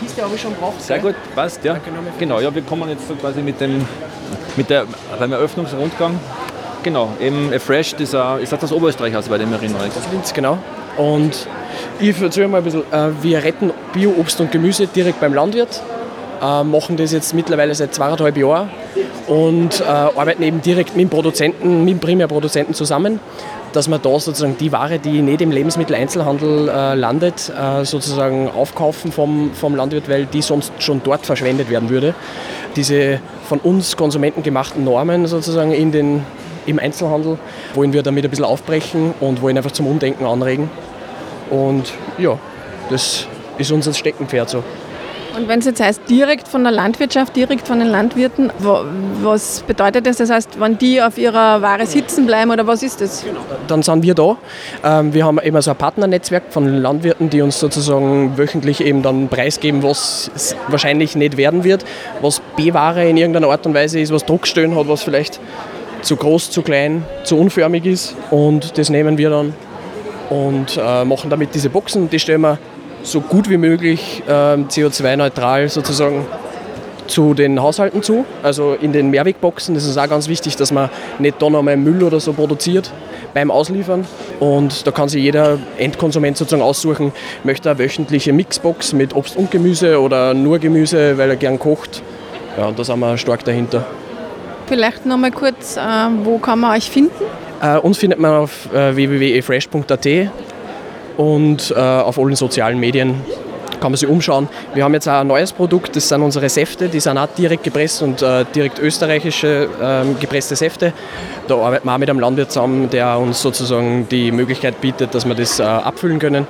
[0.00, 0.82] Kiste habe ich schon braucht.
[0.82, 1.76] Sehr gut, passt, ja.
[2.18, 3.86] Genau, ja, wir kommen jetzt so quasi mit dem,
[4.56, 4.86] mit der,
[5.18, 6.18] beim Eröffnungsrundgang.
[6.82, 10.12] Genau, eben Fresh, das ist auch das Oberösterreich aus, bei dem erinnere ich.
[10.12, 10.58] Linz, genau.
[10.96, 11.46] Und
[12.00, 15.82] ich erzähle mal ein bisschen, äh, wir retten Bio-Obst und Gemüse direkt beim Landwirt,
[16.42, 18.70] äh, machen das jetzt mittlerweile seit zweieinhalb Jahren
[19.26, 23.20] und äh, arbeiten eben direkt mit dem Produzenten, mit dem Primärproduzenten zusammen,
[23.72, 29.12] dass wir da sozusagen die Ware, die nicht im Lebensmitteleinzelhandel äh, landet, äh, sozusagen aufkaufen
[29.12, 32.14] vom, vom Landwirt, weil die sonst schon dort verschwendet werden würde.
[32.76, 36.24] Diese von uns Konsumenten gemachten Normen sozusagen in den,
[36.66, 37.38] im Einzelhandel
[37.74, 40.70] wollen wir damit ein bisschen aufbrechen und wollen einfach zum Umdenken anregen.
[41.50, 42.38] Und ja,
[42.90, 43.26] das
[43.58, 44.62] ist unser Steckenpferd so.
[45.36, 48.80] Und wenn es jetzt heißt, direkt von der Landwirtschaft, direkt von den Landwirten, wo,
[49.22, 50.16] was bedeutet das?
[50.16, 53.24] Das heißt, wenn die auf ihrer Ware sitzen bleiben oder was ist das?
[53.66, 54.36] Dann sind wir da.
[54.84, 59.28] Ähm, wir haben immer so ein Partnernetzwerk von Landwirten, die uns sozusagen wöchentlich eben dann
[59.28, 60.30] preisgeben, was
[60.68, 61.84] wahrscheinlich nicht werden wird,
[62.20, 65.40] was B-Ware in irgendeiner Art und Weise ist, was Druckstellen hat, was vielleicht
[66.02, 68.16] zu groß, zu klein, zu unförmig ist.
[68.30, 69.54] Und das nehmen wir dann
[70.30, 72.10] und äh, machen damit diese Boxen.
[72.10, 72.58] Die stellen wir
[73.10, 76.26] so gut wie möglich äh, CO2-neutral sozusagen
[77.06, 79.74] zu den Haushalten zu, also in den Mehrwegboxen.
[79.74, 82.92] Das ist auch ganz wichtig, dass man nicht da nochmal Müll oder so produziert
[83.34, 84.06] beim Ausliefern.
[84.40, 87.12] Und da kann sich jeder Endkonsument sozusagen aussuchen,
[87.44, 92.02] möchte eine wöchentliche Mixbox mit Obst und Gemüse oder nur Gemüse, weil er gern kocht.
[92.56, 93.86] Ja, und da sind wir stark dahinter.
[94.66, 95.80] Vielleicht nochmal kurz, äh,
[96.24, 97.24] wo kann man euch finden?
[97.62, 100.06] Äh, uns findet man auf äh, www.efresh.at
[101.18, 103.22] und äh, auf allen sozialen Medien
[103.80, 104.48] kann man sich umschauen.
[104.74, 107.64] Wir haben jetzt auch ein neues Produkt, das sind unsere Säfte, die sind auch direkt
[107.64, 110.92] gepresst und äh, direkt österreichische äh, gepresste Säfte.
[111.46, 115.26] Da arbeiten wir auch mit einem Landwirt zusammen, der uns sozusagen die Möglichkeit bietet, dass
[115.26, 116.46] wir das äh, abfüllen können.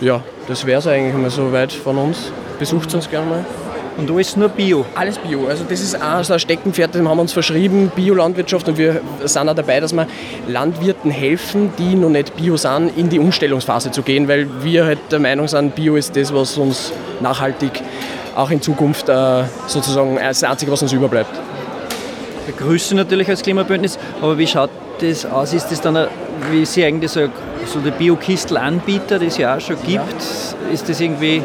[0.00, 2.32] Ja, das wäre es eigentlich mal so weit von uns.
[2.58, 3.44] Besucht uns gerne mal.
[3.96, 4.86] Und alles nur Bio?
[4.94, 5.46] Alles Bio.
[5.48, 8.68] Also das ist auch so ein Steckenpferd, dem haben wir uns verschrieben, Biolandwirtschaft.
[8.68, 10.06] Und wir sind auch dabei, dass wir
[10.48, 14.98] Landwirten helfen, die noch nicht Bio sind, in die Umstellungsphase zu gehen, weil wir halt
[15.10, 17.82] der Meinung sind, Bio ist das, was uns nachhaltig
[18.34, 21.30] auch in Zukunft äh, sozusagen das Einzige, was uns überbleibt.
[22.46, 24.70] Wir grüßen natürlich als Klimabündnis, aber wie schaut
[25.00, 25.52] das aus?
[25.52, 26.08] Ist das dann,
[26.50, 27.28] wie Sie eigentlich so,
[27.66, 30.72] so der Bio-Kistel-Anbieter, das es ja auch schon gibt, ja.
[30.72, 31.42] ist das irgendwie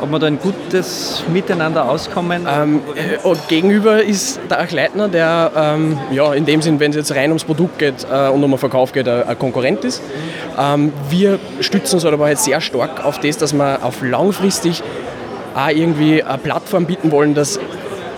[0.00, 2.46] ob wir da ein gutes Miteinander auskommen?
[2.48, 6.96] Ähm, äh, und gegenüber ist der Achleitner, der ähm, ja, in dem Sinn, wenn es
[6.96, 10.02] jetzt rein ums Produkt geht äh, und um den Verkauf geht, ein Konkurrent ist.
[10.58, 14.82] Ähm, wir stützen uns aber halt sehr stark auf das, dass wir auf langfristig
[15.54, 17.58] auch irgendwie eine Plattform bieten wollen, dass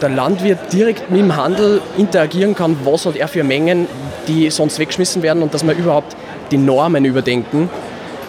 [0.00, 3.86] der Landwirt direkt mit dem Handel interagieren kann, was hat er für Mengen,
[4.26, 6.16] die sonst weggeschmissen werden und dass wir überhaupt
[6.50, 7.68] die Normen überdenken,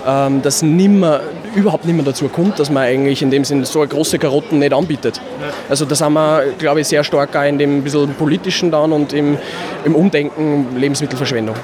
[0.10, 1.22] ähm, dass nimmer
[1.56, 4.74] überhaupt nicht mehr dazu kommt, dass man eigentlich in dem Sinne so große Karotten nicht
[4.74, 5.22] anbietet.
[5.70, 9.14] Also da sind wir, glaube ich, sehr stark auch in dem bisschen politischen dann und
[9.14, 9.38] im,
[9.86, 11.56] im Umdenken Lebensmittelverschwendung.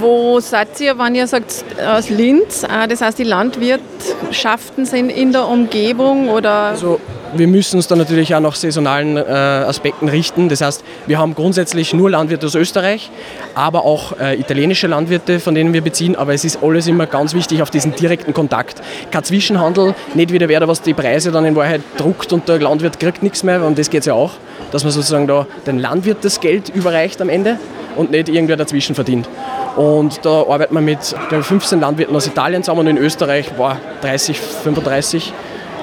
[0.00, 2.62] Wo seid ihr, wenn ihr sagt, aus Linz?
[2.62, 6.52] Äh, das heißt, die Landwirtschaften sind in der Umgebung oder?
[6.52, 7.00] Also
[7.34, 10.48] wir müssen uns dann natürlich auch nach saisonalen äh, Aspekten richten.
[10.48, 13.10] Das heißt, wir haben grundsätzlich nur Landwirte aus Österreich,
[13.54, 16.16] aber auch äh, italienische Landwirte, von denen wir beziehen.
[16.16, 18.80] Aber es ist alles immer ganz wichtig auf diesen direkten Kontakt.
[19.10, 22.98] Kein Zwischenhandel, nicht wieder wer, was die Preise dann in Wahrheit druckt und der Landwirt
[22.98, 23.64] kriegt nichts mehr.
[23.64, 24.32] Und das geht es ja auch,
[24.70, 27.58] dass man sozusagen da den Landwirt das Geld überreicht am Ende
[27.96, 29.28] und nicht irgendwer dazwischen verdient.
[29.76, 33.76] Und da arbeiten wir mit glaube 15 Landwirten aus Italien zusammen und in Österreich boah,
[34.00, 35.32] 30, 35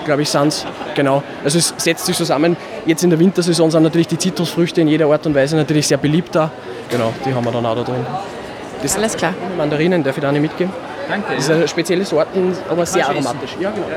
[0.05, 0.65] glaube ich, sind es.
[0.95, 1.21] Genau.
[1.43, 2.55] Also es setzt sich zusammen.
[2.85, 5.97] Jetzt in der Wintersaison sind natürlich die Zitrusfrüchte in jeder Art und Weise natürlich sehr
[5.97, 6.51] beliebt da.
[6.89, 8.05] Genau, die haben wir dann auch da drin.
[8.81, 9.33] Das Alles klar.
[9.57, 10.71] Mandarinen, darf ich da nicht mitgeben?
[11.07, 11.35] Danke.
[11.35, 13.55] Das sind spezielle Sorten, aber sehr aromatisch.
[13.59, 13.87] Ja, genau.